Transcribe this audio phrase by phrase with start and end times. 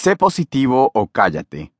[0.00, 1.72] Sé positivo o cállate.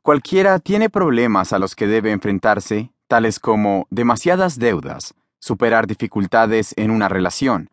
[0.00, 6.92] Cualquiera tiene problemas a los que debe enfrentarse, tales como demasiadas deudas, superar dificultades en
[6.92, 7.68] una relación,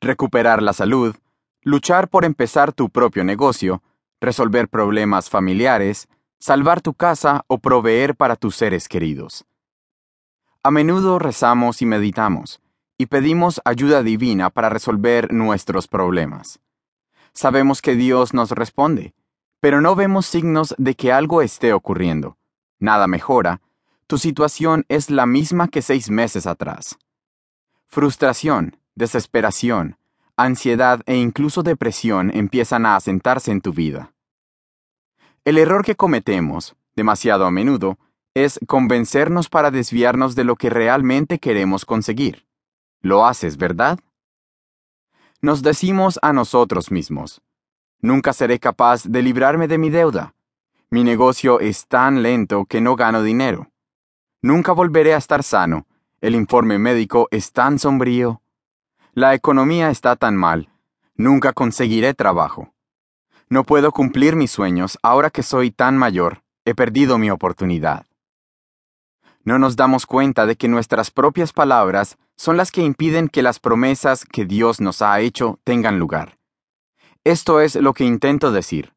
[0.00, 1.14] recuperar la salud,
[1.60, 3.82] luchar por empezar tu propio negocio,
[4.22, 6.08] resolver problemas familiares,
[6.38, 9.44] salvar tu casa o proveer para tus seres queridos.
[10.62, 12.62] A menudo rezamos y meditamos,
[12.96, 16.58] y pedimos ayuda divina para resolver nuestros problemas.
[17.32, 19.14] Sabemos que Dios nos responde,
[19.60, 22.36] pero no vemos signos de que algo esté ocurriendo.
[22.78, 23.60] Nada mejora.
[24.06, 26.98] Tu situación es la misma que seis meses atrás.
[27.86, 29.96] Frustración, desesperación,
[30.36, 34.12] ansiedad e incluso depresión empiezan a asentarse en tu vida.
[35.44, 37.98] El error que cometemos, demasiado a menudo,
[38.34, 42.46] es convencernos para desviarnos de lo que realmente queremos conseguir.
[43.00, 43.98] Lo haces, ¿verdad?
[45.42, 47.40] Nos decimos a nosotros mismos,
[48.02, 50.34] nunca seré capaz de librarme de mi deuda.
[50.90, 53.70] Mi negocio es tan lento que no gano dinero.
[54.42, 55.86] Nunca volveré a estar sano.
[56.20, 58.42] El informe médico es tan sombrío.
[59.14, 60.68] La economía está tan mal.
[61.14, 62.74] Nunca conseguiré trabajo.
[63.48, 66.42] No puedo cumplir mis sueños ahora que soy tan mayor.
[66.66, 68.04] He perdido mi oportunidad.
[69.42, 73.58] No nos damos cuenta de que nuestras propias palabras son las que impiden que las
[73.58, 76.38] promesas que Dios nos ha hecho tengan lugar.
[77.22, 78.94] Esto es lo que intento decir.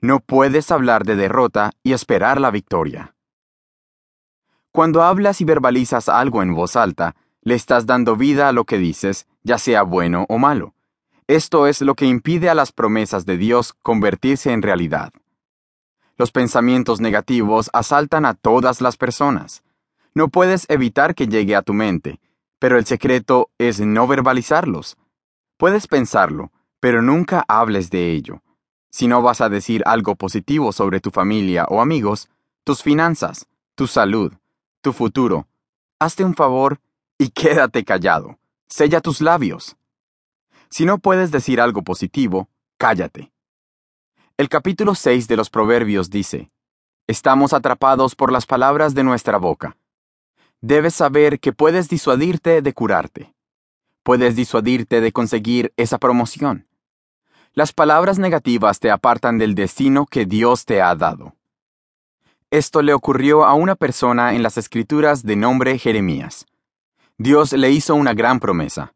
[0.00, 3.16] No puedes hablar de derrota y esperar la victoria.
[4.70, 8.78] Cuando hablas y verbalizas algo en voz alta, le estás dando vida a lo que
[8.78, 10.72] dices, ya sea bueno o malo.
[11.26, 15.12] Esto es lo que impide a las promesas de Dios convertirse en realidad.
[16.16, 19.64] Los pensamientos negativos asaltan a todas las personas.
[20.14, 22.20] No puedes evitar que llegue a tu mente,
[22.58, 24.96] pero el secreto es no verbalizarlos.
[25.56, 28.42] Puedes pensarlo, pero nunca hables de ello.
[28.90, 32.28] Si no vas a decir algo positivo sobre tu familia o amigos,
[32.64, 34.32] tus finanzas, tu salud,
[34.80, 35.46] tu futuro,
[35.98, 36.80] hazte un favor
[37.18, 38.38] y quédate callado.
[38.68, 39.76] Sella tus labios.
[40.68, 43.32] Si no puedes decir algo positivo, cállate.
[44.36, 46.50] El capítulo 6 de los Proverbios dice,
[47.06, 49.76] Estamos atrapados por las palabras de nuestra boca
[50.60, 53.34] debes saber que puedes disuadirte de curarte.
[54.02, 56.66] Puedes disuadirte de conseguir esa promoción.
[57.52, 61.34] Las palabras negativas te apartan del destino que Dios te ha dado.
[62.50, 66.46] Esto le ocurrió a una persona en las escrituras de nombre Jeremías.
[67.18, 68.92] Dios le hizo una gran promesa.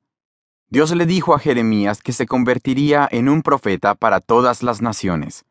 [0.69, 5.45] Dios le dijo a Jeremías que se convertiría en un profeta para todas las naciones.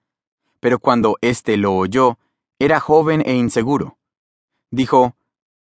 [0.62, 2.18] Pero cuando éste lo oyó,
[2.58, 3.97] era joven e inseguro.
[4.72, 5.16] Dijo,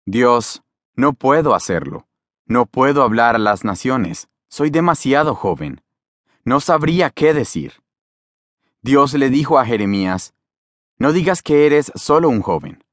[0.07, 0.61] Dios,
[0.95, 2.07] no puedo hacerlo.
[2.45, 4.27] No puedo hablar a las naciones.
[4.49, 5.81] Soy demasiado joven.
[6.43, 7.81] No sabría qué decir.
[8.83, 10.35] Dios le dijo a Jeremías,
[10.99, 12.83] No digas que eres solo un joven.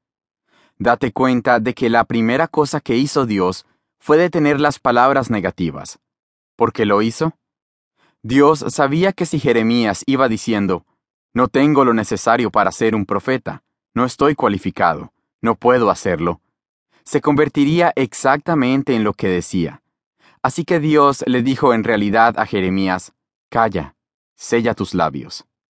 [0.79, 3.67] Date cuenta de que la primera cosa que hizo Dios
[3.99, 5.99] fue detener las palabras negativas.
[6.55, 7.37] ¿Por qué lo hizo?
[8.23, 10.83] Dios sabía que si Jeremías iba diciendo,
[11.31, 13.63] No tengo lo necesario para ser un profeta,
[13.93, 16.41] no estoy cualificado, no puedo hacerlo,
[17.05, 19.81] se convertiría exactamente en lo que decía.
[20.41, 23.13] Así que Dios le dijo en realidad a Jeremías,
[23.49, 23.95] Calla,
[24.35, 25.45] sella tus labios.